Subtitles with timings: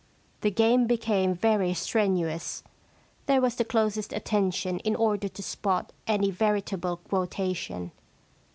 [0.39, 2.63] The game became very strenuous.
[3.27, 7.91] There was the closest attention in order to spot any veritable quotation.